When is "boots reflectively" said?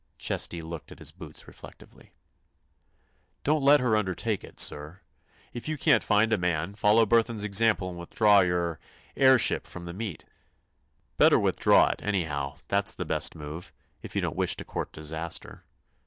1.11-2.11